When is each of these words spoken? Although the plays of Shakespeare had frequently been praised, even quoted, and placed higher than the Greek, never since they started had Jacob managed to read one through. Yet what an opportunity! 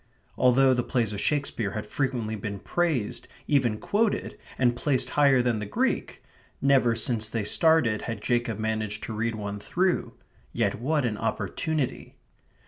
Although 0.35 0.73
the 0.73 0.81
plays 0.81 1.13
of 1.13 1.21
Shakespeare 1.21 1.73
had 1.73 1.85
frequently 1.85 2.35
been 2.35 2.57
praised, 2.57 3.27
even 3.45 3.77
quoted, 3.77 4.35
and 4.57 4.75
placed 4.75 5.11
higher 5.11 5.43
than 5.43 5.59
the 5.59 5.67
Greek, 5.67 6.23
never 6.59 6.95
since 6.95 7.29
they 7.29 7.43
started 7.43 8.01
had 8.09 8.19
Jacob 8.19 8.57
managed 8.57 9.03
to 9.03 9.13
read 9.13 9.35
one 9.35 9.59
through. 9.59 10.15
Yet 10.53 10.79
what 10.81 11.05
an 11.05 11.19
opportunity! 11.19 12.15